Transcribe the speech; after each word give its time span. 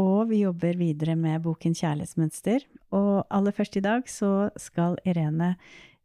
og 0.00 0.30
vi 0.30 0.40
jobber 0.42 0.74
videre 0.78 1.14
med 1.18 1.42
boken 1.44 1.74
Kjærlighetsmønster. 1.76 2.64
Og 2.96 3.24
aller 3.30 3.54
først 3.54 3.76
i 3.78 3.84
dag 3.84 4.08
så 4.10 4.50
skal 4.58 4.98
Irene 5.06 5.54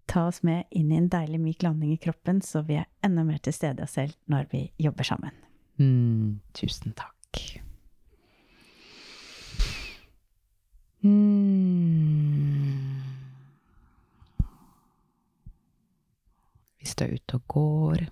ta 0.09 0.27
oss 0.29 0.41
med 0.45 0.65
inn 0.73 0.91
i 0.91 0.97
en 0.97 1.09
deilig 1.09 1.39
myk 1.41 1.63
landing 1.65 1.93
i 1.93 2.01
kroppen, 2.01 2.41
så 2.41 2.63
vi 2.65 2.79
er 2.81 2.89
enda 3.05 3.25
mer 3.25 3.41
til 3.41 3.53
stede 3.53 3.85
oss 3.85 3.97
selv 3.97 4.15
når 4.29 4.49
vi 4.53 4.67
jobber 4.81 5.05
sammen. 5.05 5.33
Mm, 5.81 6.39
tusen 6.57 6.93
takk. 6.97 7.15
Mm. 11.01 12.99
Hvis 16.79 16.95
du 16.97 17.05
er 17.05 17.15
ute 17.15 17.37
og 17.39 17.45
går, 17.53 18.03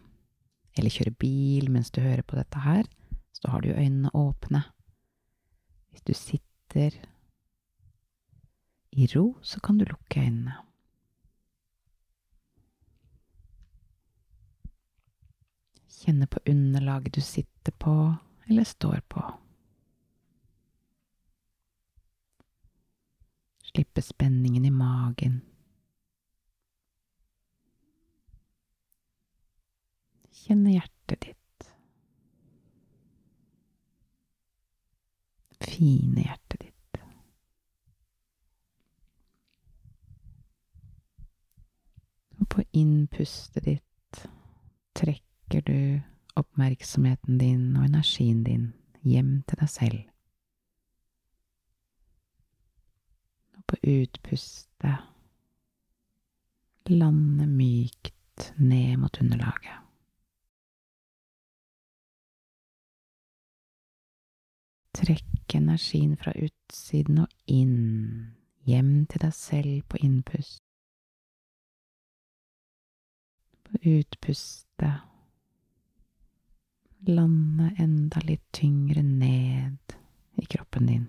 eller 0.78 0.94
kjører 0.94 1.18
bil 1.20 1.70
mens 1.74 1.92
du 1.92 2.02
hører 2.02 2.24
på 2.24 2.38
dette 2.38 2.62
her, 2.64 2.88
så 3.36 3.52
har 3.54 3.62
du 3.62 3.74
øynene 3.74 4.14
åpne. 4.16 4.64
Hvis 5.98 6.04
du 6.06 6.14
sitter 6.14 6.92
i 8.92 9.08
ro, 9.16 9.40
så 9.42 9.60
kan 9.60 9.78
du 9.78 9.86
lukke 9.86 10.22
øynene. 10.22 10.54
Kjenne 15.90 16.28
på 16.28 16.40
underlaget 16.46 17.16
du 17.16 17.22
sitter 17.22 17.74
på 17.80 18.14
eller 18.48 18.64
står 18.64 19.02
på. 19.10 19.24
Slippe 23.64 24.02
spenningen 24.02 24.66
i 24.66 24.70
magen. 24.70 25.42
Kjenne 30.46 30.78
hjertet 30.78 31.26
ditt. 31.26 31.37
Fine 35.68 36.24
hjertet 36.24 36.62
ditt. 36.62 37.00
Og 42.40 42.48
på 42.54 42.64
innpustet 42.72 43.66
ditt 43.66 44.22
trekker 44.98 45.66
du 45.68 45.80
oppmerksomheten 46.38 47.40
din 47.42 47.76
og 47.76 47.90
energien 47.90 48.44
din 48.46 48.70
hjem 49.04 49.42
til 49.50 49.60
deg 49.62 49.72
selv. 49.74 50.00
Og 53.58 53.64
på 53.68 53.80
utpustet 53.98 55.14
lande 56.88 57.48
mykt 57.52 58.54
ned 58.56 58.98
mot 59.02 59.22
underlaget. 59.22 59.84
Trekk 64.98 65.37
energien 65.58 66.16
fra 66.18 66.34
utsiden 66.38 67.24
og 67.26 67.52
inn, 67.52 68.34
hjem 68.68 69.06
til 69.10 69.24
deg 69.26 69.36
selv 69.36 69.84
på 69.90 70.00
innpust. 70.04 70.64
På 73.68 73.80
utpustet 73.84 75.08
lande 77.08 77.72
enda 77.78 78.22
litt 78.26 78.44
tyngre 78.52 79.04
ned 79.04 79.96
i 80.42 80.46
kroppen 80.46 80.90
din. 80.90 81.08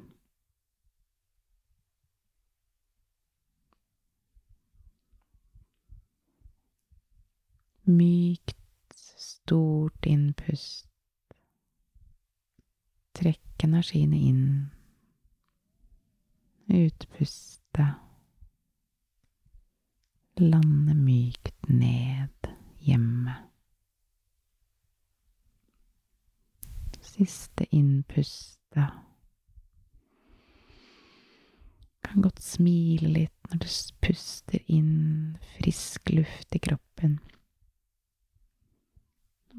Mykt, 7.89 8.93
stort 9.17 10.06
innpust. 10.06 10.84
Trekk 13.17 13.47
energiene 13.65 14.19
inn. 14.19 14.71
Utpuste. 16.69 17.95
Lande 20.37 20.95
mykt 20.95 21.69
ned 21.69 22.51
hjemme. 22.79 23.35
Siste 27.01 27.67
innpuste. 27.75 28.85
Kan 32.05 32.23
godt 32.23 32.43
smile 32.45 33.11
litt 33.11 33.51
når 33.51 33.65
du 33.65 33.69
puster 34.05 34.63
inn 34.71 35.39
frisk 35.57 36.13
luft 36.15 36.55
i 36.55 36.63
kroppen. 36.63 37.19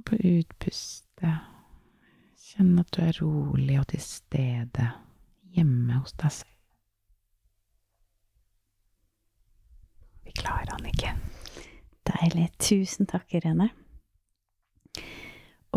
På 0.06 0.16
utpustet 0.16 1.49
kjenn 2.50 2.80
at 2.82 2.90
du 2.96 3.04
er 3.04 3.18
rolig 3.22 3.78
og 3.80 3.90
til 3.92 4.02
stede 4.02 4.88
hjemme 5.54 6.00
hos 6.00 6.16
deg 6.18 6.34
selv. 6.40 6.56
Vi 10.26 10.34
klarer, 10.38 10.72
han 10.74 10.90
ikke. 10.90 11.14
Deilig. 12.10 12.50
Tusen 12.62 13.10
takk, 13.10 13.28
Irene. 13.38 13.70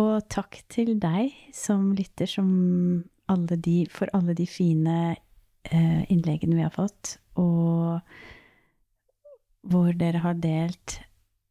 Og 0.01 0.25
takk 0.33 0.63
til 0.73 0.95
deg 1.01 1.33
som 1.57 1.91
lytter, 1.97 2.29
som 2.29 2.49
alle 3.33 3.57
de, 3.61 3.83
for 3.93 4.13
alle 4.17 4.37
de 4.37 4.47
fine 4.49 4.99
eh, 5.13 6.03
innleggene 6.13 6.57
vi 6.57 6.65
har 6.65 6.73
fått, 6.75 7.19
og 7.41 8.01
hvor 9.69 9.93
dere 9.97 10.25
har 10.25 10.41
delt 10.41 10.99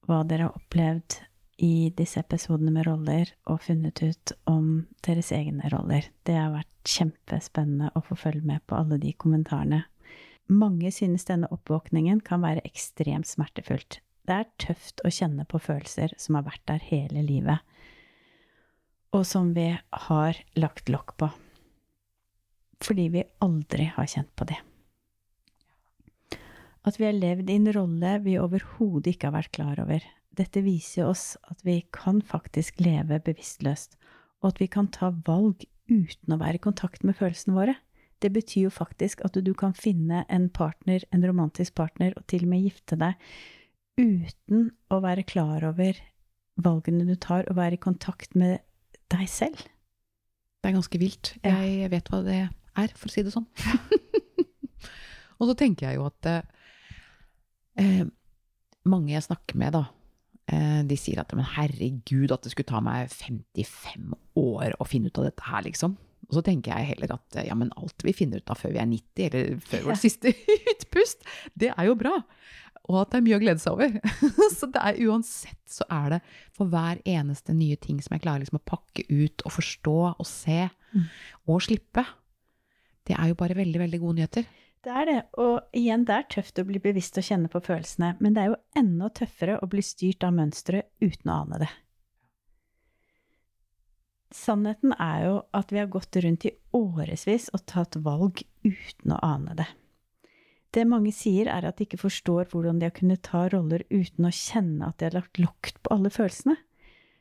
hva 0.06 0.24
dere 0.28 0.50
har 0.50 0.58
opplevd 0.58 1.22
i 1.62 1.92
disse 1.98 2.20
episodene 2.24 2.74
med 2.74 2.88
roller, 2.88 3.30
og 3.46 3.62
funnet 3.68 4.02
ut 4.02 4.34
om 4.50 4.88
deres 5.06 5.32
egne 5.36 5.70
roller. 5.74 6.08
Det 6.26 6.38
har 6.38 6.56
vært 6.56 6.90
kjempespennende 6.90 7.92
å 7.96 8.04
få 8.06 8.18
følge 8.18 8.46
med 8.48 8.66
på 8.66 8.80
alle 8.80 8.98
de 9.02 9.14
kommentarene. 9.14 9.84
Mange 10.52 10.90
synes 10.92 11.28
denne 11.30 11.50
oppvåkningen 11.54 12.24
kan 12.26 12.42
være 12.44 12.66
ekstremt 12.68 13.30
smertefullt. 13.30 14.02
Det 14.28 14.38
er 14.42 14.50
tøft 14.62 15.04
å 15.06 15.14
kjenne 15.14 15.46
på 15.50 15.62
følelser 15.62 16.14
som 16.20 16.38
har 16.38 16.50
vært 16.50 16.66
der 16.70 16.82
hele 16.90 17.24
livet 17.26 17.62
og 19.12 19.28
som 19.28 19.54
vi 19.56 19.70
har 20.08 20.40
lagt 20.60 20.90
lokk 20.90 21.16
på. 21.20 21.30
Fordi 22.82 23.08
vi 23.14 23.24
aldri 23.44 23.90
har 23.96 24.10
kjent 24.10 24.32
på 24.36 24.48
det. 24.50 24.58
At 26.88 26.98
vi 26.98 27.06
har 27.06 27.14
levd 27.18 27.52
i 27.52 27.60
en 27.60 27.70
rolle 27.76 28.16
vi 28.24 28.40
overhodet 28.42 29.14
ikke 29.14 29.30
har 29.30 29.38
vært 29.38 29.54
klar 29.54 29.82
over. 29.84 30.06
Dette 30.38 30.64
viser 30.64 31.10
oss 31.10 31.36
at 31.52 31.60
vi 31.68 31.82
kan 31.92 32.22
faktisk 32.24 32.80
leve 32.84 33.20
bevisstløst, 33.24 33.98
og 34.42 34.54
at 34.54 34.62
vi 34.62 34.70
kan 34.72 34.88
ta 34.94 35.12
valg 35.28 35.66
uten 35.92 36.34
å 36.34 36.40
være 36.40 36.60
i 36.60 36.64
kontakt 36.64 37.04
med 37.04 37.18
følelsene 37.20 37.58
våre. 37.58 37.76
Det 38.22 38.32
betyr 38.34 38.68
jo 38.68 38.74
faktisk 38.74 39.24
at 39.26 39.36
du 39.36 39.52
kan 39.58 39.74
finne 39.76 40.24
en 40.30 40.48
partner, 40.54 41.04
en 41.12 41.26
romantisk 41.26 41.76
partner, 41.76 42.14
og 42.16 42.28
til 42.32 42.46
og 42.46 42.54
med 42.54 42.68
gifte 42.68 42.98
deg, 43.02 43.18
uten 44.00 44.70
å 44.94 45.02
være 45.04 45.28
klar 45.28 45.66
over 45.68 46.00
valgene 46.62 47.08
du 47.10 47.16
tar, 47.20 47.48
og 47.50 47.58
være 47.58 47.80
i 47.80 47.84
kontakt 47.84 48.38
med 48.38 48.62
deg 49.12 49.28
selv. 49.30 49.60
Det 50.62 50.70
er 50.70 50.78
ganske 50.78 51.02
vilt. 51.02 51.36
Jeg 51.44 51.90
vet 51.92 52.12
hva 52.12 52.22
det 52.24 52.42
er, 52.46 52.94
for 52.96 53.10
å 53.10 53.14
si 53.14 53.24
det 53.26 53.34
sånn. 53.34 53.48
og 55.42 55.50
så 55.50 55.58
tenker 55.58 55.90
jeg 55.90 56.00
jo 56.00 56.06
at 56.08 56.30
eh, 57.82 58.06
mange 58.86 59.16
jeg 59.16 59.26
snakker 59.26 59.58
med, 59.60 59.74
da, 59.76 59.88
eh, 59.90 60.01
de 60.52 60.98
sier 61.00 61.22
at 61.22 61.32
men 61.38 61.48
herregud, 61.48 62.32
at 62.34 62.44
det 62.44 62.54
skulle 62.54 62.70
ta 62.70 62.82
meg 62.84 63.12
55 63.14 64.16
år 64.40 64.76
å 64.78 64.88
finne 64.88 65.12
ut 65.12 65.20
av 65.22 65.30
dette 65.30 65.46
her, 65.48 65.64
liksom. 65.68 65.98
Og 66.30 66.38
så 66.38 66.44
tenker 66.46 66.72
jeg 66.76 66.94
heller 66.94 67.16
at 67.18 67.38
ja, 67.44 67.56
men 67.58 67.74
alt 67.80 68.06
vi 68.08 68.14
finner 68.16 68.40
ut 68.40 68.52
av 68.54 68.60
før 68.60 68.76
vi 68.76 68.82
er 68.84 68.90
90, 68.90 69.24
eller 69.28 69.64
før 69.68 69.88
vårt 69.90 70.04
siste 70.04 70.32
utpust, 70.74 71.26
det 71.60 71.74
er 71.74 71.90
jo 71.90 71.98
bra 72.00 72.20
og 72.90 72.98
at 73.02 73.12
det 73.12 73.20
er 73.20 73.26
mye 73.26 73.38
å 73.38 73.42
glede 73.42 73.62
seg 73.62 73.76
over. 73.76 73.98
så 74.58 74.70
det 74.72 74.82
er 74.82 75.02
uansett 75.08 75.60
så 75.70 75.86
er 75.92 76.16
det 76.16 76.20
for 76.58 76.72
hver 76.72 77.02
eneste 77.08 77.54
nye 77.56 77.78
ting 77.82 78.02
som 78.04 78.16
jeg 78.16 78.24
klarer 78.26 78.44
liksom 78.44 78.60
å 78.60 78.70
pakke 78.74 79.06
ut 79.10 79.46
og 79.46 79.56
forstå 79.58 79.98
og 80.12 80.28
se 80.28 80.66
mm. 80.66 81.06
og 81.52 81.62
slippe. 81.68 82.06
Det 83.08 83.18
er 83.18 83.32
jo 83.32 83.38
bare 83.40 83.58
veldig, 83.58 83.84
veldig 83.86 84.02
gode 84.02 84.20
nyheter. 84.20 84.50
Det 84.82 84.94
er 84.98 85.06
det. 85.06 85.20
Og 85.38 85.78
igjen, 85.78 86.06
det 86.10 86.16
er 86.16 86.28
tøft 86.36 86.58
å 86.58 86.66
bli 86.66 86.82
bevisst 86.82 87.20
og 87.22 87.26
kjenne 87.28 87.52
på 87.54 87.62
følelsene, 87.62 88.16
men 88.20 88.34
det 88.34 88.44
er 88.44 88.52
jo 88.54 88.62
enda 88.82 89.12
tøffere 89.14 89.60
å 89.62 89.70
bli 89.70 89.84
styrt 89.86 90.26
av 90.26 90.34
mønsteret 90.38 90.90
uten 91.04 91.30
å 91.30 91.42
ane 91.44 91.62
det. 91.62 91.70
Sannheten 94.32 94.96
er 94.96 95.26
jo 95.26 95.36
at 95.58 95.74
vi 95.74 95.82
har 95.82 95.92
gått 95.92 96.16
rundt 96.24 96.48
i 96.48 96.54
årevis 96.78 97.50
og 97.52 97.66
tatt 97.68 97.98
valg 98.02 98.42
uten 98.64 99.14
å 99.14 99.20
ane 99.28 99.58
det. 99.60 99.68
Det 100.72 100.86
mange 100.88 101.12
sier, 101.12 101.50
er 101.52 101.68
at 101.68 101.78
de 101.78 101.86
ikke 101.86 102.00
forstår 102.00 102.48
hvordan 102.54 102.80
de 102.80 102.88
har 102.88 102.96
kunnet 102.96 103.26
ta 103.28 103.44
roller 103.52 103.84
uten 103.92 104.30
å 104.30 104.32
kjenne 104.32 104.88
at 104.88 105.02
de 105.02 105.10
har 105.10 105.18
lagt 105.20 105.42
lokk 105.42 105.74
på 105.84 105.92
alle 105.92 106.10
følelsene. 106.14 106.56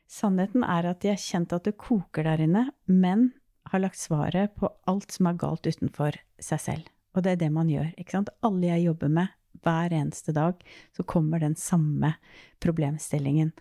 Sannheten 0.07 0.63
er 0.63 0.87
at 0.87 1.03
de 1.03 1.11
har 1.11 1.19
kjent 1.19 1.51
at 1.55 1.67
det 1.67 1.75
koker 1.79 2.25
der 2.27 2.45
inne, 2.47 2.63
men 2.87 3.33
har 3.71 3.83
lagt 3.83 3.99
svaret 3.99 4.55
på 4.55 4.71
alt 4.87 5.11
som 5.11 5.27
er 5.27 5.39
galt 5.39 5.67
utenfor 5.67 6.15
seg 6.39 6.63
selv. 6.63 6.87
Og 7.15 7.23
det 7.23 7.33
er 7.33 7.41
det 7.41 7.51
man 7.53 7.69
gjør, 7.71 7.91
ikke 7.99 8.17
sant. 8.17 8.31
Alle 8.45 8.71
jeg 8.71 8.87
jobber 8.87 9.11
med, 9.11 9.37
hver 9.61 9.93
eneste 9.93 10.33
dag, 10.33 10.61
så 10.95 11.03
kommer 11.03 11.41
den 11.41 11.55
samme 11.59 12.15
problemstillingen. 12.63 13.51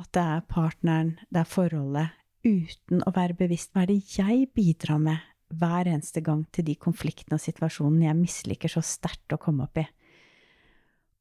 At 0.00 0.08
det 0.16 0.22
er 0.22 0.46
partneren, 0.48 1.18
det 1.28 1.42
er 1.42 1.50
forholdet, 1.50 2.16
uten 2.40 3.04
å 3.04 3.12
være 3.12 3.36
bevisst 3.36 3.74
hva 3.74 3.84
er 3.84 3.92
det 3.92 4.16
jeg 4.16 4.48
bidrar 4.56 5.00
med 5.02 5.26
hver 5.60 5.88
eneste 5.90 6.22
gang 6.24 6.44
til 6.54 6.64
de 6.68 6.76
konfliktene 6.80 7.36
og 7.36 7.42
situasjonene 7.42 8.06
jeg 8.06 8.18
misliker 8.18 8.72
så 8.72 8.82
sterkt 8.86 9.34
å 9.34 9.40
komme 9.40 9.66
opp 9.66 9.80
i. 9.82 9.86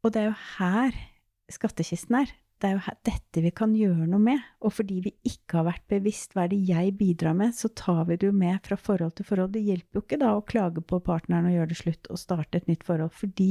Og 0.06 0.14
det 0.14 0.22
er 0.22 0.30
jo 0.30 0.38
her 0.60 1.00
skattkisten 1.52 2.22
er. 2.22 2.32
Det 2.60 2.68
er 2.68 2.76
jo 2.76 2.94
dette 3.08 3.42
vi 3.44 3.52
kan 3.56 3.72
gjøre 3.76 4.06
noe 4.12 4.20
med. 4.20 4.42
Og 4.68 4.74
fordi 4.76 4.98
vi 5.06 5.14
ikke 5.28 5.62
har 5.62 5.68
vært 5.70 5.86
bevisst 5.92 6.36
hva 6.36 6.44
er 6.44 6.52
det 6.52 6.60
jeg 6.68 6.92
bidrar 7.00 7.38
med, 7.40 7.56
så 7.56 7.72
tar 7.72 8.04
vi 8.10 8.18
det 8.20 8.28
jo 8.28 8.36
med 8.36 8.60
fra 8.66 8.76
forhold 8.76 9.16
til 9.16 9.28
forhold. 9.30 9.54
Det 9.56 9.64
hjelper 9.64 10.00
jo 10.00 10.04
ikke 10.04 10.20
da 10.20 10.34
å 10.36 10.44
klage 10.44 10.84
på 10.84 11.00
partneren 11.06 11.48
og 11.48 11.56
gjøre 11.56 11.72
det 11.72 11.80
slutt 11.80 12.12
og 12.12 12.20
starte 12.20 12.60
et 12.60 12.68
nytt 12.68 12.84
forhold, 12.88 13.16
fordi 13.16 13.50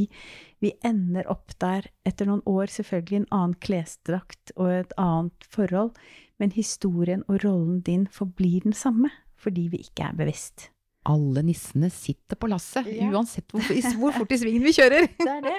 vi 0.61 0.75
ender 0.85 1.29
opp 1.33 1.57
der 1.63 1.89
etter 2.09 2.29
noen 2.29 2.45
år, 2.45 2.69
selvfølgelig 2.75 3.23
en 3.23 3.31
annen 3.41 3.59
klesdrakt 3.65 4.53
og 4.59 4.73
et 4.77 4.97
annet 5.01 5.49
forhold, 5.57 5.95
men 6.39 6.53
historien 6.55 7.25
og 7.27 7.41
rollen 7.47 7.81
din 7.87 8.07
forblir 8.13 8.69
den 8.69 8.77
samme 8.77 9.11
fordi 9.39 9.69
vi 9.71 9.85
ikke 9.87 10.09
er 10.11 10.17
bevisst. 10.19 10.69
Alle 11.07 11.43
nissene 11.47 11.91
sitter 11.91 12.37
på 12.37 12.49
lasset, 12.51 12.87
Ja. 12.93 13.11
uansett 13.13 13.47
hvor, 13.53 13.63
hvor 14.01 14.13
fort 14.13 14.33
i 14.33 14.39
svingen 14.43 14.63
vi 14.67 14.73
kjører. 14.77 15.07
Det 15.19 15.29
er 15.29 15.45
det. 15.47 15.59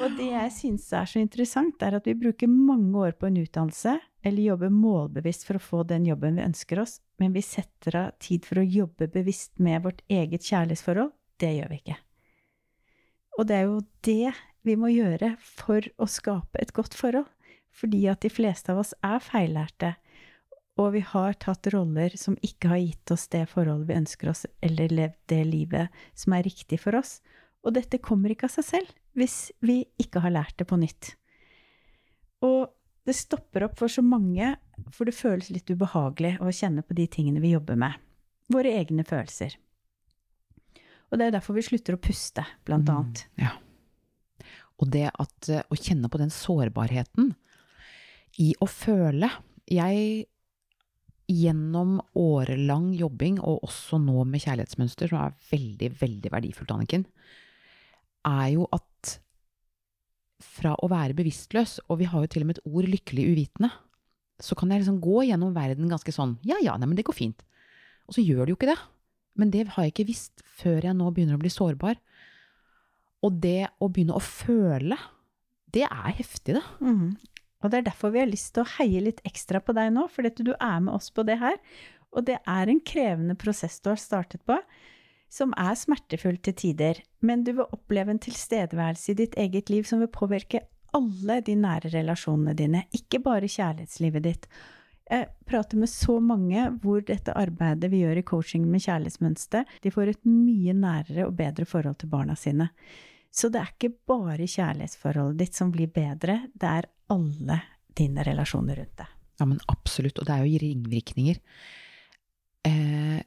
Og 0.00 0.16
det 0.16 0.30
jeg 0.30 0.52
syns 0.56 0.86
er 0.96 1.04
så 1.06 1.20
interessant, 1.20 1.82
er 1.84 1.94
at 1.98 2.06
vi 2.08 2.14
bruker 2.16 2.48
mange 2.48 2.94
år 2.96 3.12
på 3.12 3.26
en 3.28 3.36
utdannelse, 3.42 3.98
eller 4.24 4.42
jobber 4.42 4.70
målbevisst 4.72 5.44
for 5.44 5.58
å 5.58 5.62
få 5.62 5.82
den 5.86 6.06
jobben 6.08 6.38
vi 6.38 6.46
ønsker 6.46 6.80
oss, 6.80 7.00
men 7.20 7.34
vi 7.34 7.42
setter 7.44 7.96
av 7.98 8.14
tid 8.22 8.46
for 8.48 8.62
å 8.62 8.64
jobbe 8.66 9.10
bevisst 9.12 9.58
med 9.60 9.82
vårt 9.84 10.00
eget 10.08 10.42
kjærlighetsforhold. 10.48 11.12
Det 11.38 11.50
gjør 11.58 11.68
vi 11.74 11.80
ikke. 11.82 11.98
Og 13.38 13.46
det 13.48 13.56
er 13.56 13.68
jo 13.68 13.78
det 14.06 14.32
vi 14.62 14.76
må 14.78 14.90
gjøre 14.92 15.34
for 15.42 15.84
å 15.98 16.06
skape 16.10 16.60
et 16.62 16.72
godt 16.76 16.94
forhold. 16.94 17.28
Fordi 17.72 18.02
at 18.12 18.20
de 18.20 18.28
fleste 18.28 18.68
av 18.72 18.82
oss 18.82 18.92
er 19.02 19.18
feillærte, 19.24 19.94
og 20.80 20.94
vi 20.94 21.02
har 21.04 21.36
tatt 21.40 21.68
roller 21.74 22.14
som 22.16 22.38
ikke 22.40 22.70
har 22.72 22.80
gitt 22.80 23.12
oss 23.12 23.26
det 23.32 23.44
forholdet 23.50 23.90
vi 23.90 23.98
ønsker 23.98 24.30
oss, 24.32 24.46
eller 24.64 24.92
levd 24.92 25.18
det 25.32 25.42
livet 25.48 26.04
som 26.16 26.36
er 26.36 26.46
riktig 26.46 26.80
for 26.80 26.96
oss. 26.96 27.18
Og 27.62 27.76
dette 27.76 28.00
kommer 28.02 28.32
ikke 28.32 28.48
av 28.48 28.54
seg 28.56 28.68
selv 28.68 28.94
hvis 29.18 29.50
vi 29.60 29.82
ikke 30.00 30.22
har 30.24 30.32
lært 30.32 30.56
det 30.58 30.66
på 30.70 30.78
nytt. 30.80 31.12
Og 32.42 32.72
det 33.06 33.14
stopper 33.18 33.66
opp 33.66 33.76
for 33.78 33.92
så 33.92 34.02
mange, 34.06 34.54
for 34.94 35.06
det 35.06 35.16
føles 35.16 35.50
litt 35.52 35.68
ubehagelig 35.70 36.38
å 36.40 36.54
kjenne 36.54 36.84
på 36.86 36.96
de 36.96 37.06
tingene 37.10 37.42
vi 37.42 37.52
jobber 37.52 37.78
med. 37.78 37.98
Våre 38.52 38.72
egne 38.78 39.04
følelser. 39.06 39.58
Og 41.12 41.20
det 41.20 41.28
er 41.28 41.34
derfor 41.36 41.58
vi 41.58 41.66
slutter 41.66 41.98
å 41.98 42.00
puste, 42.00 42.44
blant 42.64 42.88
annet. 42.88 43.26
Mm, 43.36 43.44
ja. 43.44 43.52
Og 44.80 44.90
det 44.90 45.08
at 45.10 45.50
eh, 45.52 45.66
å 45.68 45.76
kjenne 45.76 46.08
på 46.10 46.20
den 46.22 46.32
sårbarheten 46.32 47.34
i 48.40 48.54
å 48.64 48.66
føle 48.70 49.28
Jeg 49.68 50.24
gjennom 51.32 51.96
årelang 52.18 52.92
jobbing, 52.96 53.40
og 53.40 53.64
også 53.66 53.98
nå 54.02 54.24
med 54.28 54.44
kjærlighetsmønster, 54.44 55.10
som 55.10 55.22
er 55.24 55.36
veldig, 55.50 55.92
veldig 56.00 56.32
verdifullt, 56.34 56.74
Anniken, 56.74 57.06
er 58.28 58.48
jo 58.54 58.68
at 58.72 59.16
fra 60.42 60.74
å 60.82 60.90
være 60.90 61.16
bevisstløs, 61.16 61.78
og 61.88 62.00
vi 62.02 62.10
har 62.10 62.24
jo 62.24 62.30
til 62.30 62.44
og 62.44 62.50
med 62.50 62.58
et 62.58 62.66
ord 62.66 62.88
'lykkelig 62.90 63.24
uvitende', 63.30 63.72
så 64.42 64.56
kan 64.58 64.70
jeg 64.70 64.82
liksom 64.82 65.00
gå 65.00 65.22
gjennom 65.28 65.54
verden 65.54 65.88
ganske 65.88 66.12
sånn 66.12 66.38
'ja 66.42 66.58
ja, 66.62 66.76
nei, 66.76 66.86
men 66.86 66.96
det 66.96 67.06
går 67.06 67.14
fint'. 67.14 67.42
Og 68.08 68.14
så 68.14 68.24
gjør 68.24 68.46
det 68.46 68.52
jo 68.52 68.58
ikke 68.58 68.72
det. 68.74 68.80
Men 69.38 69.50
det 69.50 69.68
har 69.68 69.84
jeg 69.84 69.94
ikke 69.94 70.08
visst 70.10 70.42
før 70.58 70.82
jeg 70.82 70.96
nå 70.96 71.08
begynner 71.14 71.38
å 71.38 71.42
bli 71.42 71.48
sårbar. 71.52 71.96
Og 73.22 73.40
det 73.40 73.70
å 73.80 73.88
begynne 73.88 74.16
å 74.18 74.20
føle, 74.20 74.98
det 75.72 75.86
er 75.86 76.12
heftig, 76.18 76.58
det. 76.58 76.64
Mhm. 76.80 77.16
Og 77.62 77.70
det 77.70 77.80
er 77.80 77.88
derfor 77.90 78.12
vi 78.14 78.22
har 78.22 78.30
lyst 78.30 78.54
til 78.54 78.64
å 78.64 78.72
heie 78.76 79.02
litt 79.04 79.22
ekstra 79.28 79.62
på 79.62 79.74
deg 79.76 79.92
nå, 79.94 80.08
for 80.10 80.26
du 80.26 80.52
er 80.52 80.80
med 80.82 80.94
oss 80.94 81.10
på 81.14 81.24
det 81.26 81.38
her. 81.40 81.58
Og 82.12 82.26
det 82.28 82.40
er 82.42 82.68
en 82.68 82.82
krevende 82.84 83.36
prosess 83.38 83.78
du 83.80 83.92
har 83.92 84.00
startet 84.00 84.42
på, 84.48 84.58
som 85.32 85.54
er 85.56 85.78
smertefull 85.78 86.36
til 86.44 86.56
tider. 86.58 87.00
Men 87.24 87.44
du 87.46 87.54
vil 87.56 87.70
oppleve 87.72 88.12
en 88.12 88.20
tilstedeværelse 88.20 89.14
i 89.14 89.18
ditt 89.22 89.38
eget 89.40 89.72
liv 89.72 89.88
som 89.88 90.02
vil 90.02 90.12
påvirke 90.12 90.66
alle 90.92 91.38
de 91.40 91.56
nære 91.56 91.88
relasjonene 91.94 92.52
dine, 92.56 92.84
ikke 92.92 93.22
bare 93.24 93.48
kjærlighetslivet 93.48 94.26
ditt. 94.26 94.48
Jeg 95.08 95.28
prater 95.48 95.80
med 95.80 95.90
så 95.90 96.18
mange 96.24 96.66
hvor 96.82 97.02
dette 97.04 97.34
arbeidet 97.36 97.90
vi 97.92 98.02
gjør 98.02 98.20
i 98.20 98.26
coaching 98.28 98.66
med 98.68 98.84
kjærlighetsmønster, 98.84 99.64
de 99.82 99.92
får 99.92 100.12
et 100.12 100.28
mye 100.28 100.74
nærere 100.76 101.26
og 101.26 101.34
bedre 101.40 101.66
forhold 101.68 101.98
til 102.00 102.12
barna 102.12 102.36
sine. 102.38 102.68
Så 103.32 103.48
det 103.48 103.62
er 103.62 103.72
ikke 103.72 103.94
bare 104.08 104.44
kjærlighetsforholdet 104.44 105.40
ditt 105.40 105.56
som 105.56 105.72
blir 105.72 105.88
bedre, 105.92 106.42
det 106.52 106.68
er 106.68 106.88
alle 107.12 107.58
dine 107.98 108.24
relasjoner 108.26 108.80
rundt 108.80 108.96
deg. 109.02 109.18
Ja, 109.40 109.48
men 109.48 109.60
absolutt. 109.72 110.20
Og 110.20 110.28
det 110.28 110.34
er 110.34 110.44
jo 110.46 110.62
ringvirkninger 110.62 111.40
eh, 112.68 113.20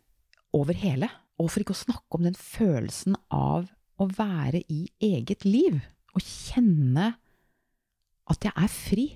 over 0.56 0.78
hele. 0.80 1.10
Og 1.42 1.52
for 1.52 1.64
ikke 1.64 1.76
å 1.76 1.84
snakke 1.84 2.18
om 2.18 2.26
den 2.28 2.38
følelsen 2.40 3.18
av 3.34 3.68
å 4.02 4.08
være 4.16 4.64
i 4.72 4.86
eget 5.04 5.46
liv. 5.48 5.82
Og 6.16 6.24
kjenne 6.24 7.14
at 8.32 8.48
jeg 8.48 8.56
er 8.56 8.72
fri. 8.72 9.08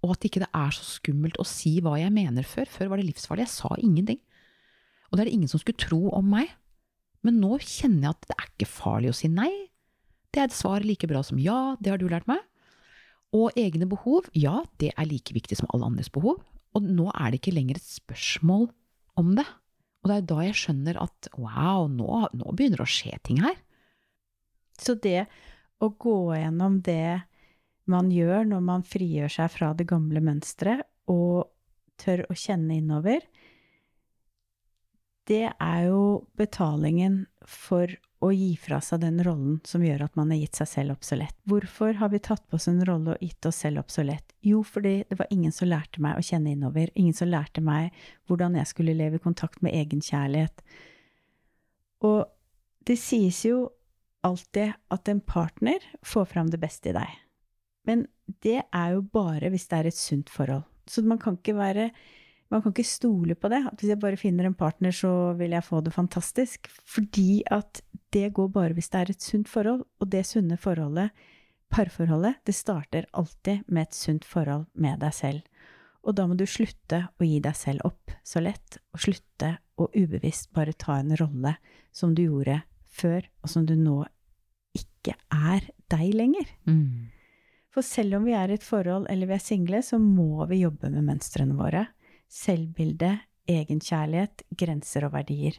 Og 0.00 0.14
at 0.14 0.24
ikke 0.24 0.42
det 0.42 0.50
er 0.56 0.72
så 0.72 0.86
skummelt 0.86 1.36
å 1.40 1.46
si 1.48 1.76
hva 1.84 1.98
jeg 2.00 2.14
mener 2.14 2.46
før. 2.48 2.70
Før 2.72 2.92
var 2.92 3.00
det 3.00 3.10
livsfarlig. 3.10 3.46
Jeg 3.46 3.56
sa 3.58 3.74
ingenting. 3.78 4.20
Og 5.10 5.18
det 5.18 5.24
er 5.24 5.30
det 5.30 5.36
ingen 5.36 5.50
som 5.52 5.60
skulle 5.60 5.80
tro 5.80 6.06
om 6.16 6.30
meg. 6.32 6.48
Men 7.26 7.42
nå 7.42 7.58
kjenner 7.60 8.08
jeg 8.08 8.14
at 8.14 8.30
det 8.30 8.36
er 8.38 8.48
ikke 8.48 8.70
farlig 8.70 9.12
å 9.12 9.18
si 9.18 9.28
nei. 9.28 9.50
Det 10.30 10.40
er 10.40 10.48
et 10.48 10.56
svar 10.56 10.86
like 10.86 11.08
bra 11.10 11.20
som 11.26 11.40
ja, 11.42 11.74
det 11.82 11.92
har 11.92 12.00
du 12.00 12.06
lært 12.08 12.28
meg. 12.30 12.40
Og 13.36 13.54
egne 13.58 13.86
behov, 13.90 14.26
ja, 14.34 14.60
det 14.82 14.90
er 14.96 15.06
like 15.06 15.34
viktig 15.34 15.60
som 15.60 15.70
alle 15.70 15.86
andres 15.86 16.10
behov. 16.12 16.40
Og 16.74 16.86
nå 16.86 17.08
er 17.12 17.30
det 17.30 17.40
ikke 17.40 17.54
lenger 17.54 17.78
et 17.78 17.86
spørsmål 17.86 18.68
om 19.20 19.34
det. 19.38 19.46
Og 20.00 20.10
det 20.10 20.16
er 20.16 20.28
da 20.30 20.44
jeg 20.46 20.58
skjønner 20.58 20.98
at 21.02 21.30
wow, 21.36 21.86
nå, 21.90 22.08
nå 22.34 22.54
begynner 22.56 22.82
det 22.82 22.86
å 22.88 22.90
skje 22.90 23.18
ting 23.26 23.42
her. 23.44 23.58
Så 24.80 24.96
det 24.96 25.26
å 25.80 25.90
gå 25.92 26.16
gjennom 26.36 26.80
det 26.84 27.22
man 27.90 28.10
gjør 28.12 28.46
når 28.48 28.64
man 28.64 28.86
frigjør 28.86 29.32
seg 29.32 29.52
fra 29.52 29.72
det 29.76 29.88
gamle 29.90 30.22
mønsteret, 30.24 30.86
og 31.10 31.50
tør 32.00 32.22
å 32.30 32.36
kjenne 32.38 32.78
innover, 32.78 33.24
det 35.28 35.50
er 35.52 35.82
jo 35.88 36.26
betalingen 36.38 37.24
for 37.46 37.90
å 38.20 38.30
gi 38.36 38.52
fra 38.60 38.80
seg 38.84 39.00
den 39.00 39.22
rollen 39.24 39.60
som 39.64 39.84
gjør 39.84 40.04
at 40.04 40.16
man 40.18 40.32
har 40.32 40.40
gitt 40.42 40.58
seg 40.60 40.68
selv 40.68 40.94
obsolett. 40.98 41.36
Hvorfor 41.48 41.96
har 41.96 42.10
vi 42.12 42.20
tatt 42.20 42.42
på 42.48 42.58
oss 42.58 42.68
en 42.68 42.82
rolle 42.84 43.14
og 43.14 43.24
gitt 43.24 43.48
oss 43.48 43.62
selv 43.64 43.80
obsolett? 43.80 44.34
Jo, 44.44 44.60
fordi 44.66 45.06
det 45.08 45.16
var 45.16 45.30
ingen 45.32 45.54
som 45.56 45.70
lærte 45.70 46.02
meg 46.04 46.18
å 46.18 46.24
kjenne 46.24 46.52
innover. 46.52 46.92
Ingen 47.00 47.16
som 47.16 47.30
lærte 47.32 47.64
meg 47.64 47.96
hvordan 48.28 48.58
jeg 48.60 48.68
skulle 48.68 48.96
leve 48.98 49.16
i 49.16 49.24
kontakt 49.24 49.64
med 49.64 49.76
egenkjærlighet. 49.78 50.60
Og 52.04 52.28
det 52.88 52.98
sies 53.00 53.40
jo 53.48 53.70
alltid 54.26 54.76
at 54.92 55.08
en 55.08 55.24
partner 55.24 55.84
får 56.04 56.28
fram 56.34 56.52
det 56.52 56.60
beste 56.60 56.92
i 56.92 56.96
deg. 56.96 57.16
Men 57.88 58.04
det 58.44 58.60
er 58.68 58.96
jo 58.98 59.04
bare 59.16 59.48
hvis 59.52 59.68
det 59.70 59.78
er 59.78 59.88
et 59.88 59.96
sunt 59.96 60.28
forhold. 60.32 60.66
Så 60.84 61.00
man 61.06 61.20
kan 61.22 61.38
ikke 61.38 61.56
være 61.56 61.88
man 62.50 62.62
kan 62.62 62.74
ikke 62.74 62.86
stole 62.86 63.36
på 63.38 63.50
det. 63.52 63.62
At 63.68 63.80
hvis 63.80 63.92
jeg 63.92 64.02
bare 64.02 64.18
finner 64.18 64.48
en 64.48 64.56
partner, 64.58 64.94
så 64.94 65.32
vil 65.38 65.54
jeg 65.54 65.66
få 65.66 65.82
det 65.86 65.94
fantastisk. 65.94 66.70
Fordi 66.88 67.42
at 67.50 67.82
det 68.14 68.32
går 68.34 68.50
bare 68.54 68.74
hvis 68.74 68.90
det 68.90 69.00
er 69.00 69.12
et 69.12 69.22
sunt 69.22 69.50
forhold. 69.50 69.84
Og 70.02 70.10
det 70.10 70.24
sunne 70.26 70.58
forholdet, 70.58 71.14
parforholdet, 71.70 72.40
det 72.46 72.56
starter 72.58 73.06
alltid 73.14 73.62
med 73.68 73.86
et 73.86 73.94
sunt 73.94 74.26
forhold 74.26 74.66
med 74.74 74.98
deg 75.04 75.14
selv. 75.14 75.46
Og 76.00 76.16
da 76.16 76.24
må 76.26 76.34
du 76.34 76.46
slutte 76.48 77.04
å 77.20 77.26
gi 77.28 77.38
deg 77.44 77.56
selv 77.56 77.84
opp 77.86 78.12
så 78.24 78.40
lett, 78.42 78.80
og 78.94 79.02
slutte 79.04 79.52
å 79.80 79.90
ubevisst 79.92 80.48
bare 80.56 80.72
ta 80.72 80.96
en 80.98 81.12
rolle 81.20 81.54
som 81.92 82.14
du 82.16 82.24
gjorde 82.24 82.62
før, 82.90 83.26
og 83.44 83.52
som 83.52 83.66
du 83.68 83.76
nå 83.78 84.02
ikke 84.76 85.14
er 85.30 85.68
deg 85.92 86.14
lenger. 86.16 86.48
Mm. 86.64 87.12
For 87.70 87.86
selv 87.86 88.18
om 88.18 88.26
vi 88.26 88.34
er 88.34 88.50
i 88.50 88.56
et 88.58 88.66
forhold 88.66 89.06
eller 89.12 89.30
vi 89.30 89.36
er 89.36 89.44
single, 89.44 89.82
så 89.86 90.00
må 90.02 90.46
vi 90.50 90.64
jobbe 90.64 90.90
med 90.90 91.06
mønstrene 91.06 91.54
våre. 91.58 91.86
Selvbilde, 92.30 93.16
egenkjærlighet, 93.50 94.44
grenser 94.58 95.08
og 95.08 95.16
verdier. 95.16 95.56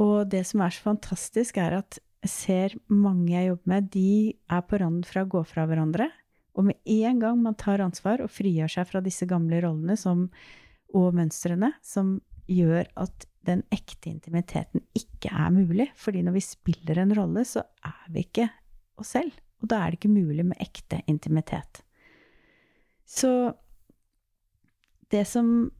Og 0.00 0.30
det 0.32 0.46
som 0.48 0.62
er 0.64 0.72
så 0.72 0.86
fantastisk, 0.88 1.60
er 1.60 1.80
at 1.82 2.00
jeg 2.24 2.32
ser 2.32 2.74
mange 2.92 3.32
jeg 3.32 3.50
jobber 3.50 3.72
med, 3.74 3.90
de 3.92 4.32
er 4.52 4.64
på 4.64 4.80
randen 4.80 5.04
fra 5.08 5.24
å 5.24 5.30
gå 5.30 5.44
fra 5.48 5.66
hverandre. 5.68 6.08
Og 6.56 6.66
med 6.68 6.80
en 6.88 7.20
gang 7.20 7.38
man 7.40 7.56
tar 7.60 7.84
ansvar 7.84 8.24
og 8.24 8.32
frigjør 8.32 8.72
seg 8.72 8.88
fra 8.88 9.04
disse 9.04 9.28
gamle 9.28 9.60
rollene 9.64 9.96
som 10.00 10.26
og 10.96 11.14
mønstrene 11.14 11.70
som 11.86 12.16
gjør 12.50 12.88
at 12.98 13.26
den 13.46 13.62
ekte 13.72 14.10
intimiteten 14.10 14.82
ikke 14.96 15.30
er 15.32 15.52
mulig. 15.54 15.88
Fordi 15.96 16.24
når 16.26 16.36
vi 16.36 16.44
spiller 16.44 17.00
en 17.02 17.14
rolle, 17.16 17.44
så 17.46 17.62
er 17.86 18.10
vi 18.12 18.24
ikke 18.26 18.48
oss 19.00 19.14
selv. 19.16 19.36
Og 19.62 19.70
da 19.70 19.80
er 19.80 19.92
det 19.92 20.00
ikke 20.00 20.12
mulig 20.12 20.46
med 20.48 20.60
ekte 20.62 21.00
intimitet. 21.10 21.82
Så 23.06 23.52
det 25.10 25.26
som 25.28 25.70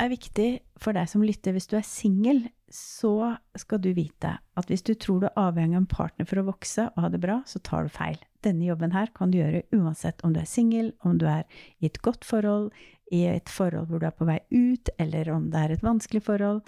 er 0.00 0.10
viktig 0.12 0.48
for 0.80 0.96
deg 0.96 1.08
som 1.10 1.24
lytter 1.24 1.54
hvis 1.54 1.68
du 1.68 1.76
er 1.78 1.86
singel, 1.86 2.46
så 2.70 3.34
skal 3.58 3.80
du 3.82 3.90
vite 3.96 4.36
at 4.38 4.70
hvis 4.70 4.84
du 4.86 4.94
tror 4.94 5.20
du 5.20 5.26
er 5.28 5.40
avhengig 5.40 5.76
av 5.76 5.82
en 5.82 5.90
partner 5.90 6.28
for 6.28 6.40
å 6.40 6.46
vokse 6.46 6.86
og 6.92 7.02
ha 7.04 7.10
det 7.12 7.20
bra, 7.22 7.40
så 7.46 7.60
tar 7.66 7.86
du 7.86 7.92
feil. 7.92 8.16
Denne 8.46 8.68
jobben 8.68 8.94
her 8.94 9.10
kan 9.16 9.32
du 9.32 9.40
gjøre 9.40 9.66
uansett 9.76 10.22
om 10.24 10.32
du 10.32 10.40
er 10.40 10.48
singel, 10.48 10.92
om 11.04 11.18
du 11.20 11.26
er 11.28 11.44
i 11.82 11.90
et 11.90 12.00
godt 12.04 12.24
forhold, 12.24 12.70
i 13.12 13.24
et 13.28 13.50
forhold 13.50 13.90
hvor 13.90 14.00
du 14.00 14.06
er 14.08 14.16
på 14.16 14.28
vei 14.28 14.38
ut, 14.54 14.92
eller 15.02 15.32
om 15.34 15.50
det 15.52 15.60
er 15.60 15.74
et 15.74 15.84
vanskelig 15.84 16.22
forhold. 16.24 16.62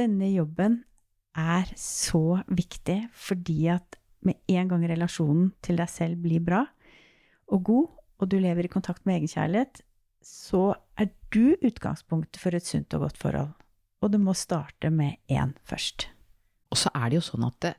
Denne 0.00 0.32
jobben 0.32 0.80
er 1.38 1.70
så 1.78 2.40
viktig 2.48 3.04
fordi 3.12 3.68
at 3.74 4.00
med 4.24 4.40
en 4.48 4.70
gang 4.72 4.86
relasjonen 4.88 5.52
til 5.62 5.78
deg 5.78 5.90
selv 5.92 6.22
blir 6.24 6.42
bra 6.42 6.64
og 7.52 7.66
god, 7.68 7.88
og 8.22 8.30
du 8.32 8.38
lever 8.40 8.64
i 8.64 8.72
kontakt 8.72 9.04
med 9.04 9.18
egenkjærlighet, 9.18 9.82
så 10.24 10.72
er 10.96 11.12
du 11.34 11.54
utgangspunktet 11.66 12.40
for 12.40 12.54
et 12.54 12.66
sunt 12.66 12.94
og 12.96 13.06
godt 13.08 13.20
forhold. 13.20 13.52
Og 14.04 14.12
du 14.12 14.18
må 14.20 14.34
starte 14.36 14.90
med 14.92 15.16
én 15.32 15.54
først. 15.66 16.08
Og 16.70 16.78
så 16.78 16.90
er 16.94 17.10
det 17.10 17.20
jo 17.20 17.24
sånn 17.28 17.46
at 17.46 17.56
det, 17.64 17.72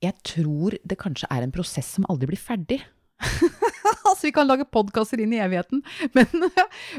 jeg 0.00 0.16
tror 0.24 0.76
det 0.86 0.98
kanskje 1.00 1.28
er 1.32 1.44
en 1.44 1.52
prosess 1.54 1.96
som 1.96 2.06
aldri 2.10 2.30
blir 2.30 2.40
ferdig. 2.40 2.80
altså, 4.08 4.28
vi 4.28 4.34
kan 4.34 4.48
lage 4.48 4.68
podkaster 4.72 5.20
inn 5.20 5.34
i 5.36 5.42
evigheten, 5.42 5.82
men, 6.16 6.50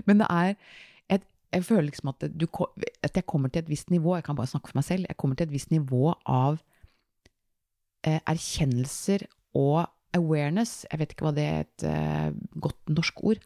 men 0.05 0.21
det 0.21 0.29
er 0.29 0.53
et, 1.17 1.25
Jeg 1.51 1.65
føler 1.67 1.89
liksom 1.89 2.13
at, 2.13 2.27
du, 2.29 2.45
at, 3.03 3.15
jeg 3.15 3.25
kommer 3.25 3.49
til 3.49 3.63
et 3.63 3.71
visst 3.71 3.89
nivå, 3.91 4.15
jeg 4.15 4.23
kan 4.27 4.37
bare 4.37 4.51
snakke 4.51 4.71
for 4.71 4.79
meg 4.79 4.87
selv, 4.87 5.09
jeg 5.09 5.17
kommer 5.17 5.35
til 5.35 5.49
et 5.49 5.55
visst 5.55 5.73
nivå 5.73 6.13
av 6.29 6.61
eh, 8.05 8.21
erkjennelser 8.21 9.25
og 9.57 9.89
awareness, 10.15 10.85
jeg 10.91 11.01
vet 11.01 11.15
ikke 11.15 11.27
hva 11.27 11.35
det 11.35 11.47
er 11.47 11.65
et 11.65 11.85
eh, 11.89 12.29
godt 12.63 12.93
norsk 12.93 13.23
ord, 13.33 13.43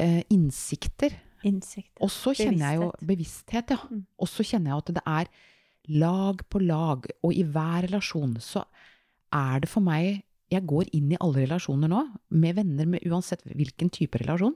eh, 0.00 0.22
innsikter. 0.32 1.16
Innsikter. 1.44 2.00
Og 2.04 2.12
så 2.12 2.34
kjenner 2.36 2.72
jeg 2.72 2.80
jo 2.80 2.90
bevissthet, 3.04 3.74
ja. 3.74 3.80
Mm. 3.90 4.04
Og 4.18 4.30
så 4.30 4.46
kjenner 4.46 4.72
jeg 4.72 4.82
at 4.82 4.94
det 4.98 5.04
er 5.06 5.32
lag 6.00 6.40
på 6.48 6.62
lag, 6.64 7.08
og 7.22 7.34
i 7.34 7.44
hver 7.44 7.88
relasjon 7.88 8.38
så 8.40 8.64
er 9.34 9.64
det 9.64 9.72
for 9.72 9.84
meg 9.84 10.24
Jeg 10.52 10.68
går 10.68 10.90
inn 10.94 11.08
i 11.10 11.18
alle 11.24 11.46
relasjoner 11.46 11.88
nå, 11.90 12.00
med 12.30 12.54
venner, 12.54 12.86
med 12.86 13.02
uansett 13.08 13.40
hvilken 13.48 13.88
type 13.90 14.20
relasjon, 14.20 14.52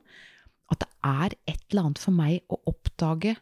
at 0.71 0.85
det 0.85 0.89
er 1.03 1.35
et 1.49 1.63
eller 1.73 1.89
annet 1.89 2.03
for 2.03 2.15
meg 2.15 2.45
å 2.53 2.59
oppdage 2.71 3.33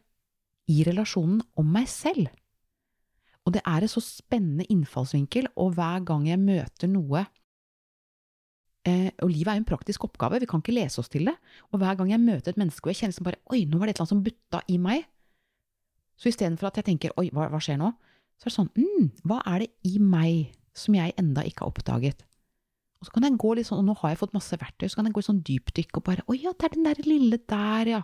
i 0.70 0.76
relasjonen 0.86 1.42
om 1.58 1.72
meg 1.74 1.88
selv. 1.90 2.30
Og 3.44 3.52
det 3.58 3.62
er 3.66 3.84
en 3.84 3.90
så 3.90 4.00
spennende 4.00 4.64
innfallsvinkel, 4.72 5.50
og 5.58 5.74
hver 5.76 6.06
gang 6.06 6.24
jeg 6.30 6.40
møter 6.40 6.88
noe 6.90 7.26
Og 8.86 9.30
livet 9.30 9.50
er 9.50 9.58
jo 9.58 9.62
en 9.64 9.68
praktisk 9.68 10.04
oppgave, 10.06 10.40
vi 10.42 10.48
kan 10.50 10.62
ikke 10.62 10.74
lese 10.76 11.00
oss 11.02 11.10
til 11.12 11.28
det. 11.28 11.34
Og 11.72 11.80
hver 11.82 11.98
gang 11.98 12.12
jeg 12.12 12.22
møter 12.22 12.52
et 12.52 12.60
menneske 12.60 12.86
og 12.86 12.92
jeg 12.92 13.02
kjenner 13.02 13.16
som 13.16 13.26
bare 13.28 13.40
Oi, 13.52 13.64
nå 13.66 13.80
var 13.80 13.88
det 13.88 13.96
et 13.96 14.00
eller 14.00 14.06
annet 14.06 14.14
som 14.14 14.24
butta 14.26 14.62
i 14.70 14.78
meg. 14.82 15.06
Så 16.16 16.30
istedenfor 16.30 16.70
at 16.70 16.80
jeg 16.80 16.88
tenker 16.90 17.14
Oi, 17.20 17.28
hva, 17.34 17.48
hva, 17.52 17.60
skjer 17.62 17.80
nå? 17.80 17.90
Så 18.36 18.46
er 18.46 18.52
det 18.52 18.56
sånn 18.56 18.72
mm, 18.76 19.10
Hva 19.28 19.40
er 19.48 19.64
det 19.64 19.70
i 19.88 19.98
meg 20.02 20.54
som 20.76 20.96
jeg 20.96 21.14
enda 21.20 21.44
ikke 21.46 21.64
har 21.64 21.72
oppdaget? 21.72 22.22
Og 23.00 23.08
så 23.08 23.12
kan 23.12 23.26
jeg 23.26 23.36
gå 23.40 23.50
litt 23.56 23.68
sånn, 23.68 23.82
og 23.82 23.90
nå 23.90 23.96
har 24.00 24.12
jeg 24.12 24.20
fått 24.22 24.36
masse 24.36 24.56
verktøy, 24.60 24.86
så 24.88 24.98
kan 24.98 25.08
jeg 25.08 25.16
gå 25.16 25.22
i 25.22 25.26
sånn 25.26 25.42
dypdykk 25.44 25.98
og 25.98 26.06
bare 26.06 26.24
Oi, 26.32 26.38
ja, 26.44 26.54
det 26.56 26.68
er 26.68 26.76
den 26.76 26.86
der 26.88 27.02
lille 27.04 27.40
der, 27.52 27.90
ja. 27.92 28.00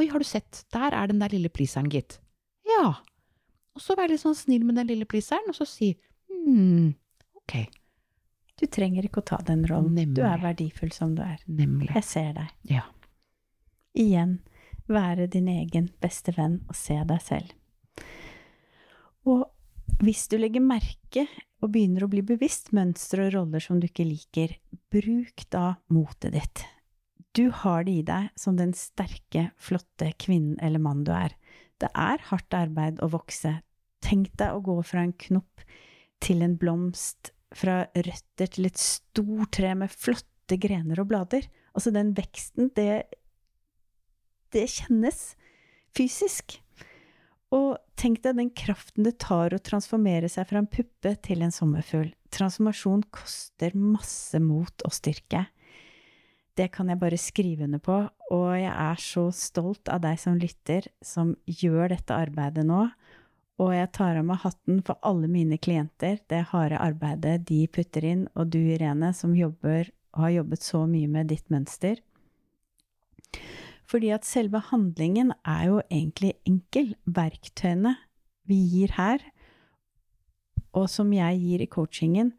Oi, 0.00 0.08
har 0.10 0.22
du 0.22 0.26
sett, 0.26 0.64
der 0.74 0.96
er 0.96 1.10
den 1.10 1.22
der 1.22 1.34
lille 1.34 1.50
pleaseren, 1.52 1.90
gitt. 1.92 2.18
Ja. 2.66 2.96
Og 3.76 3.84
så 3.84 3.94
være 3.98 4.14
litt 4.14 4.22
sånn 4.24 4.38
snill 4.38 4.64
med 4.66 4.80
den 4.80 4.90
lille 4.90 5.06
pleaseren, 5.08 5.52
og 5.52 5.58
så 5.58 5.66
si 5.68 5.92
hm, 6.30 6.90
trenger 8.72 9.06
ikke 9.06 9.22
å 9.22 9.28
ta 9.32 9.40
den 9.46 9.64
rollen. 9.68 9.94
Nemlig. 9.96 10.16
Du 10.18 10.24
er 10.26 10.40
verdifull 10.42 10.92
som 10.94 11.14
du 11.16 11.22
er. 11.24 11.38
Nemlig. 11.46 11.90
Jeg 11.96 12.06
ser 12.06 12.32
deg. 12.36 12.50
Ja. 12.70 12.86
Igjen, 13.98 14.38
være 14.90 15.28
din 15.30 15.48
egen 15.50 15.90
beste 16.02 16.34
venn 16.36 16.60
og 16.68 16.76
se 16.78 16.98
deg 17.06 17.24
selv. 17.24 17.54
Og 19.28 19.46
hvis 20.00 20.26
du 20.30 20.38
legger 20.40 20.64
merke 20.64 21.26
og 21.60 21.72
begynner 21.74 22.06
å 22.06 22.10
bli 22.10 22.22
bevisst 22.24 22.70
mønstre 22.76 23.26
og 23.28 23.34
roller 23.34 23.62
som 23.62 23.80
du 23.80 23.88
ikke 23.90 24.06
liker, 24.08 24.54
bruk 24.92 25.44
da 25.52 25.74
motet 25.92 26.36
ditt. 26.38 26.62
Du 27.36 27.50
har 27.54 27.84
det 27.86 27.92
i 27.94 28.06
deg 28.06 28.30
som 28.38 28.56
den 28.58 28.72
sterke, 28.74 29.50
flotte 29.60 30.10
kvinnen 30.18 30.56
eller 30.64 30.82
mannen 30.82 31.04
du 31.06 31.12
er. 31.14 31.36
Det 31.80 31.90
er 31.94 32.22
hardt 32.30 32.56
arbeid 32.56 32.98
å 33.04 33.10
vokse. 33.12 33.60
Tenk 34.02 34.32
deg 34.40 34.56
å 34.56 34.64
gå 34.64 34.80
fra 34.86 35.04
en 35.04 35.14
knopp 35.26 35.62
til 36.24 36.42
en 36.44 36.56
blomst, 36.60 37.32
fra 37.56 37.84
røtter 37.94 38.52
til 38.54 38.68
et 38.68 38.78
stort 38.78 39.56
tre 39.58 39.72
med 39.78 39.90
flotte 39.90 40.58
grener 40.60 41.02
og 41.02 41.10
blader. 41.10 41.46
Altså, 41.74 41.92
den 41.94 42.14
veksten, 42.16 42.70
det 42.76 43.04
det 44.54 44.66
kjennes 44.70 45.20
fysisk. 45.96 46.58
Og 47.54 47.74
tenk 47.98 48.20
deg 48.24 48.38
den 48.38 48.52
kraften 48.54 49.06
det 49.06 49.16
tar 49.22 49.54
å 49.54 49.62
transformere 49.62 50.30
seg 50.30 50.46
fra 50.50 50.62
en 50.62 50.70
puppe 50.70 51.16
til 51.24 51.42
en 51.42 51.54
sommerfugl. 51.54 52.12
Transformasjon 52.30 53.02
koster 53.14 53.74
masse 53.74 54.38
mot 54.42 54.86
og 54.86 54.94
styrke. 54.94 55.48
Det 56.58 56.68
kan 56.74 56.90
jeg 56.90 57.00
bare 57.00 57.18
skrive 57.18 57.66
under 57.66 57.82
på, 57.82 57.96
og 58.34 58.48
jeg 58.58 58.70
er 58.70 59.02
så 59.02 59.28
stolt 59.34 59.90
av 59.90 60.02
deg 60.04 60.18
som 60.20 60.38
lytter, 60.38 60.86
som 61.02 61.32
gjør 61.46 61.94
dette 61.94 62.14
arbeidet 62.14 62.66
nå. 62.68 62.84
Og 63.60 63.74
jeg 63.76 63.90
tar 63.92 64.16
av 64.16 64.24
meg 64.24 64.40
hatten 64.40 64.80
for 64.86 64.96
alle 65.04 65.28
mine 65.28 65.58
klienter, 65.60 66.18
det 66.32 66.46
harde 66.54 66.80
arbeidet 66.80 67.42
de 67.50 67.66
putter 67.68 68.06
inn, 68.08 68.22
og 68.32 68.52
du, 68.54 68.60
Irene, 68.72 69.12
som 69.16 69.36
jobber 69.36 69.90
har 70.16 70.32
jobbet 70.32 70.64
så 70.64 70.86
mye 70.88 71.10
med 71.10 71.28
ditt 71.30 71.52
mønster. 71.52 72.00
Fordi 73.90 74.12
at 74.14 74.24
selve 74.26 74.62
handlingen 74.70 75.34
er 75.44 75.66
jo 75.68 75.82
egentlig 75.90 76.32
enkel. 76.48 76.94
Verktøyene 77.04 77.96
vi 78.48 78.58
gir 78.72 78.94
her, 78.96 79.22
og 80.74 80.86
som 80.90 81.10
jeg 81.12 81.38
gir 81.42 81.62
i 81.62 81.68
coachingen, 81.70 82.32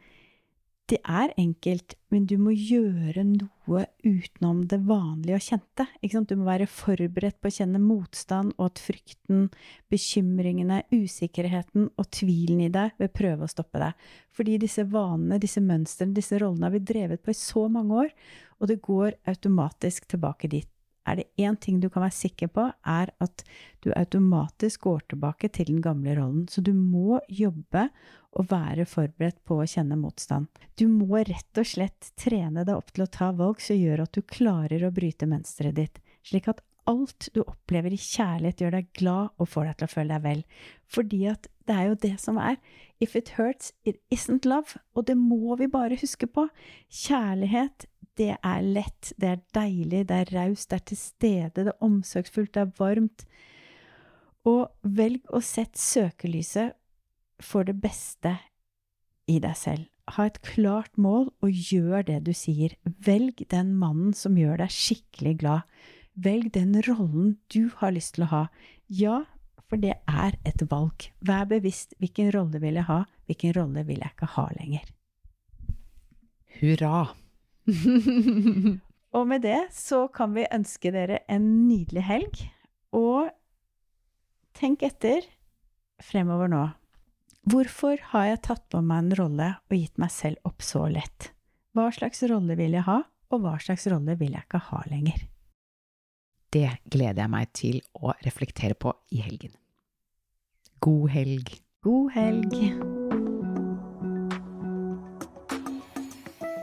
det 0.92 1.00
er 1.08 1.32
enkelt, 1.40 1.94
men 2.12 2.26
du 2.28 2.34
må 2.42 2.52
gjøre 2.52 3.24
noe 3.24 3.86
utenom 4.04 4.66
det 4.68 4.82
vanlige 4.90 5.38
og 5.38 5.46
kjente. 5.46 5.86
Du 6.28 6.34
må 6.36 6.48
være 6.50 6.68
forberedt 6.68 7.38
på 7.40 7.48
å 7.48 7.56
kjenne 7.56 7.80
motstand, 7.80 8.52
og 8.58 8.74
at 8.74 8.82
frykten, 8.84 9.46
bekymringene, 9.92 10.82
usikkerheten 10.92 11.88
og 11.96 12.12
tvilen 12.12 12.66
i 12.66 12.72
deg 12.74 13.00
vil 13.00 13.14
prøve 13.16 13.48
å 13.48 13.54
stoppe 13.54 13.80
deg. 13.84 14.12
Fordi 14.36 14.60
disse 14.66 14.86
vanene, 14.92 15.40
disse 15.40 15.64
mønstrene, 15.64 16.18
disse 16.18 16.42
rollene 16.42 16.68
har 16.68 16.76
vi 16.76 16.84
drevet 16.92 17.24
på 17.24 17.32
i 17.32 17.40
så 17.40 17.68
mange 17.72 18.04
år, 18.06 18.14
og 18.60 18.72
det 18.72 18.82
går 18.84 19.16
automatisk 19.32 20.12
tilbake 20.12 20.52
dit 20.52 20.70
er 21.10 21.18
det 21.18 21.30
én 21.42 21.58
ting 21.58 21.80
du 21.82 21.90
kan 21.90 22.04
være 22.06 22.14
sikker 22.14 22.52
på, 22.54 22.68
er 22.86 23.10
at 23.24 23.44
du 23.82 23.90
automatisk 23.96 24.86
går 24.86 25.00
tilbake 25.10 25.50
til 25.50 25.72
den 25.72 25.82
gamle 25.82 26.14
rollen. 26.18 26.48
Så 26.48 26.62
du 26.62 26.74
må 26.74 27.20
jobbe 27.28 27.90
og 28.40 28.48
være 28.52 28.86
forberedt 28.88 29.42
på 29.48 29.58
å 29.60 29.68
kjenne 29.68 29.98
motstand. 30.00 30.48
Du 30.80 30.88
må 30.88 31.20
rett 31.28 31.60
og 31.60 31.68
slett 31.68 32.12
trene 32.20 32.64
deg 32.68 32.78
opp 32.78 32.94
til 32.96 33.06
å 33.06 33.12
ta 33.12 33.32
valg 33.36 33.62
som 33.64 33.80
gjør 33.80 34.06
at 34.06 34.16
du 34.16 34.22
klarer 34.24 34.86
å 34.88 34.94
bryte 34.96 35.28
mønsteret 35.28 35.78
ditt, 35.78 36.00
slik 36.24 36.48
at 36.52 36.64
alt 36.90 37.30
du 37.36 37.44
opplever 37.44 37.94
i 37.94 38.00
kjærlighet, 38.00 38.64
gjør 38.64 38.78
deg 38.80 38.92
glad 38.98 39.36
og 39.38 39.50
får 39.52 39.68
deg 39.68 39.78
til 39.78 39.88
å 39.88 39.92
føle 39.92 40.16
deg 40.16 40.24
vel. 40.26 40.44
Fordi 40.92 41.22
at 41.30 41.50
det 41.70 41.78
er 41.78 41.90
jo 41.92 42.00
det 42.08 42.16
som 42.24 42.40
er. 42.42 42.58
If 43.04 43.16
it 43.16 43.36
hurts, 43.38 43.72
it 43.86 44.02
isn't 44.14 44.48
love. 44.50 44.80
Og 44.96 45.06
det 45.08 45.18
må 45.20 45.56
vi 45.60 45.70
bare 45.72 46.00
huske 46.02 46.28
på. 46.28 46.48
Kjærlighet 46.90 47.86
det 48.20 48.34
er 48.36 48.66
lett, 48.66 49.14
det 49.18 49.30
er 49.30 49.44
deilig, 49.56 50.04
det 50.10 50.18
er 50.18 50.34
raust, 50.36 50.70
det 50.70 50.82
er 50.82 50.86
til 50.90 51.00
stede, 51.00 51.64
det 51.64 51.72
er 51.72 51.86
omsorgsfullt, 51.86 52.54
det 52.54 52.66
er 52.66 52.74
varmt. 52.78 53.26
Og 54.50 54.68
velg 54.82 55.30
å 55.32 55.42
sette 55.46 55.80
søkelyset 55.80 56.76
for 57.44 57.68
det 57.68 57.78
beste 57.82 58.38
i 59.30 59.40
deg 59.42 59.58
selv. 59.58 59.88
Ha 60.18 60.26
et 60.28 60.42
klart 60.44 60.98
mål, 61.00 61.30
og 61.44 61.50
gjør 61.72 62.04
det 62.08 62.22
du 62.28 62.34
sier. 62.36 62.74
Velg 62.84 63.46
den 63.52 63.76
mannen 63.80 64.16
som 64.18 64.38
gjør 64.40 64.60
deg 64.64 64.74
skikkelig 64.74 65.38
glad. 65.44 65.68
Velg 66.20 66.52
den 66.58 66.76
rollen 66.88 67.38
du 67.54 67.70
har 67.80 67.94
lyst 67.96 68.18
til 68.18 68.26
å 68.26 68.32
ha. 68.32 68.42
Ja, 68.92 69.22
for 69.70 69.80
det 69.80 69.96
er 70.10 70.36
et 70.48 70.66
valg. 70.72 71.08
Vær 71.24 71.46
bevisst 71.48 71.96
hvilken 72.02 72.34
rolle 72.36 72.60
vil 72.60 72.82
jeg 72.82 72.90
ha, 72.90 73.04
hvilken 73.30 73.56
rolle 73.56 73.86
vil 73.88 74.02
jeg 74.04 74.16
ikke 74.16 74.34
ha 74.36 74.48
lenger. 74.58 74.90
Hurra! 76.60 76.98
og 79.16 79.28
med 79.30 79.46
det 79.46 79.62
så 79.76 80.08
kan 80.12 80.36
vi 80.36 80.50
ønske 80.52 80.92
dere 80.92 81.22
en 81.32 81.48
nydelig 81.70 82.04
helg. 82.04 82.44
Og 82.92 83.32
tenk 84.60 84.84
etter 84.84 85.24
fremover 86.04 86.52
nå. 86.52 86.66
Hvorfor 87.50 87.98
har 88.12 88.28
jeg 88.30 88.44
tatt 88.46 88.68
på 88.70 88.84
meg 88.86 89.06
en 89.06 89.18
rolle 89.24 89.50
og 89.58 89.78
gitt 89.78 89.98
meg 90.02 90.14
selv 90.14 90.38
opp 90.46 90.62
så 90.62 90.86
lett? 90.92 91.32
Hva 91.74 91.90
slags 91.96 92.22
rolle 92.30 92.58
vil 92.60 92.78
jeg 92.78 92.86
ha, 92.86 93.02
og 93.32 93.42
hva 93.42 93.58
slags 93.64 93.88
rolle 93.90 94.20
vil 94.20 94.36
jeg 94.36 94.46
ikke 94.46 94.66
ha 94.70 94.84
lenger? 94.92 95.28
det 96.52 96.70
gleder 96.92 97.24
jeg 97.24 97.32
meg 97.32 97.52
til 97.56 97.82
å 97.96 98.14
reflektere 98.26 98.76
på 98.76 98.94
i 99.16 99.22
helgen. 99.24 99.54
God 100.84 101.12
helg. 101.14 101.54
God 101.86 102.12
helg. 102.16 102.58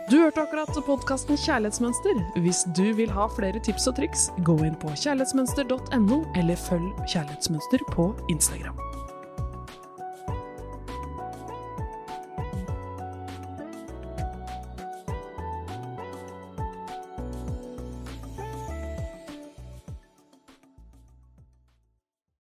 Du 0.09 0.17
hørte 0.17 0.41
akkurat 0.41 0.73
podkasten 0.87 1.37
Kjærlighetsmønster. 1.37 2.21
Hvis 2.45 2.63
du 2.77 2.87
vil 2.97 3.13
ha 3.13 3.29
flere 3.37 3.61
tips 3.65 3.91
og 3.91 3.99
triks, 4.01 4.29
gå 4.45 4.57
inn 4.65 4.79
på 4.81 4.93
kjærlighetsmønster.no, 4.97 6.23
eller 6.41 6.65
følg 6.69 7.05
Kjærlighetsmønster 7.05 7.85
på 7.93 8.15
Instagram. 8.33 8.81